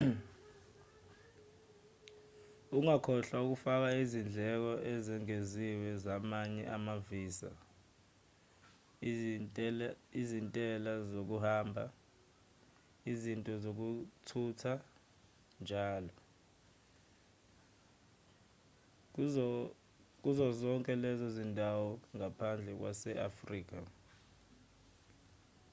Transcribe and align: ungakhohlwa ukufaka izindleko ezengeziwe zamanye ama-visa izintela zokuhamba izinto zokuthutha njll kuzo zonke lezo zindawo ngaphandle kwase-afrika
ungakhohlwa 2.77 3.37
ukufaka 3.45 3.87
izindleko 4.03 4.71
ezengeziwe 4.93 5.89
zamanye 6.05 6.63
ama-visa 6.75 7.49
izintela 10.21 10.93
zokuhamba 11.11 11.83
izinto 13.11 13.53
zokuthutha 13.63 14.73
njll 15.63 16.05
kuzo 20.23 20.45
zonke 20.59 20.93
lezo 21.03 21.27
zindawo 21.37 21.87
ngaphandle 22.17 22.71
kwase-afrika 22.79 23.79